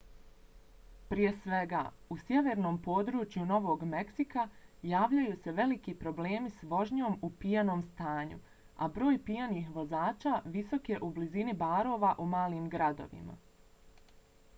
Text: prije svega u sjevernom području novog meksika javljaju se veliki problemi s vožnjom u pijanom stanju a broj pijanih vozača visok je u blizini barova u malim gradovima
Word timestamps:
prije 1.09 1.31
svega 1.41 1.81
u 2.15 2.15
sjevernom 2.21 2.77
području 2.87 3.43
novog 3.51 3.83
meksika 3.91 4.45
javljaju 4.93 5.35
se 5.43 5.53
veliki 5.61 5.95
problemi 6.01 6.51
s 6.57 6.65
vožnjom 6.73 7.19
u 7.29 7.31
pijanom 7.45 7.85
stanju 7.93 8.39
a 8.77 8.89
broj 8.99 9.19
pijanih 9.31 9.69
vozača 9.79 10.33
visok 10.59 10.91
je 10.95 11.01
u 11.09 11.13
blizini 11.19 11.57
barova 11.65 12.15
u 12.25 12.31
malim 12.37 12.69
gradovima 12.77 13.37